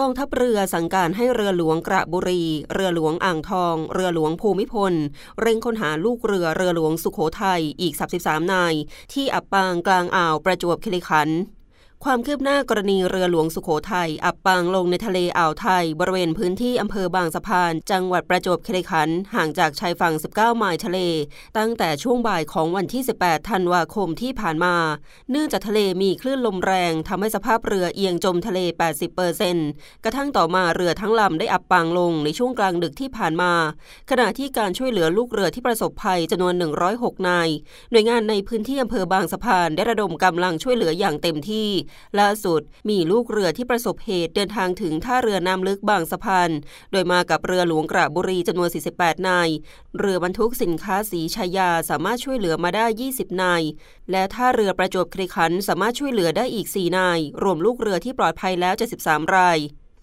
[0.00, 4.94] กองทัพเรือสั่งการให้เรือหลวงกระบุรี เรือหลวงอ่างทอง เรือหลวงภูมิพล
[5.40, 8.74] เร่งค้นหาลูกเรือเรือหลวงสุขโขทัยอีก 33 นาย
[9.12, 11.38] ที่อับปางกลางอ่าวประจวบคีรีขันธ์
[12.08, 20.98] ความคืบหน้ากรณีเรือหลวงสุโขทัยอับปางลงในทะเลอ่าวไทย บริเวณพื้นที่อำเภอบางสะพาน จังหวัดประจวบคีรีขันธ์ห่างจากชายฝั่ง 19 ไมล์ทะเล
[21.58, 24.76] ตั้งแต่ช่วงบ่ายของวันที่ 18 ธันวาคมที่ผ่านมา
[25.30, 28.58] เนื่องจากทะเลมีคลื่นลมแรงทำให้สภาพเรือเอียงจมทะเล
[28.90, 29.68] 80เปอร์เซ็นต์
[30.04, 33.52] กระทั่งต่อมาเรือทั้งลำได้อับปางลงในช่วงกลางดึกที่ผ่านมา
[34.10, 36.54] ขณะที่การช่วยเหลือลูกเรือที่ประสบภัยจำนวน
[36.90, 37.48] 106 นาย
[37.90, 41.70] หน่วยงานในพื้นที่อำเภอบางสะพานได้ระดมกำลังช่วยเหลืออย่างเต็มที่
[42.20, 46.50] ล่าสุดมีลูกเรือที่ประสบเหตุเดินทางถึงท่าเรือน้ำลึกบางสะพาน
[46.92, 49.48] โดยมากับเรือหลวงกระบุรีจำนวน 48 นาย
[49.98, 53.62] เรือบรรทุกสินค้าสีชายาสามารถช่วยเหลือมาได้ 20 นาย
[54.10, 58.74] และท่าเรือประจวบคีรีขันสามารถช่วยเหลือได้อีก 4 นาย รวมลูกเรือที่ปลอดภัยแล้ว
[59.04, 59.58] 73 ราย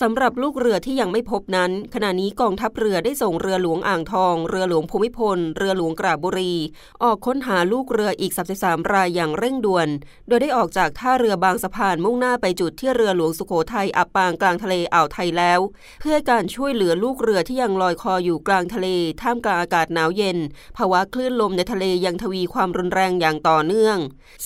[0.00, 6.54] สำหรับลูกเรือที่ยังไม่พบนั้น ขณะนี้กองทัพเรือได้ส่งเรือหลวงอ่างทอง เรือหลวงภูมิพล เรือหลวงกระบุรี
[7.02, 9.88] ออกค้นหาลูกเรืออีก 33 รายอย่างเร่งด่วน
[10.28, 15.60] โดยได้ออกจากท่าเรือบางสะพานมุ่งหน้าไปจุดที่เรือหลวงสุโขทัยอับปางกลางทะเลอ่าวไทยแล้ว
[16.00, 18.88] เพื่อการช่วยเหลือลูกเรือที่ยังลอยคออยู่กลางทะเล
[19.22, 20.38] ท่ามกลางอากาศหนาวเย็น
[20.76, 23.98] ภาวะคลื่นลมในทะเลยังทวีความรุนแรงอย่างต่อเนื่อง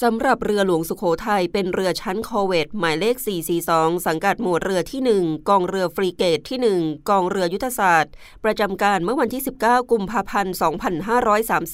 [0.02, 3.16] สำหรับเรือหลวงสุโขทัยเป็นเรือชั้นคอเวตหมายเลข
[3.60, 5.00] 442 สังกัดหมวดเรือที่
[5.38, 8.12] 1 กองเรือฟรีเกตที่ 1 กองเรือยุทธศาสตร์
[8.44, 10.54] ประจำการเมื่อวันที่ 19 กุมภาพันธ์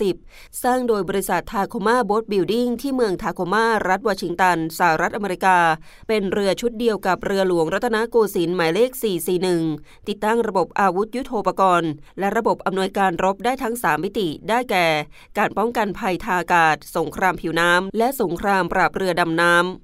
[0.06, 5.58] 2530 สร้างโดยบริษัท Tacoma Boatbuilding ที่เมืองทาโคมารัฐวอชิงตันสหรัฐอเมริกา
[6.08, 8.90] เป็นเรือชุดเดียวกับเรือหลวงรัตนโกสินทร์หมายเลข
[9.50, 14.86] 441 ติดตั้งระบบอาวุธยุโทโธปกรณ์ และระบบอำนวยการรบได้ทั้ง 3 มิติ ได้แก่
[15.38, 19.83] การป้องกันภัยทางอากาศ สงครามผิวน้ำและสงครามปราบเรือดำน้ำ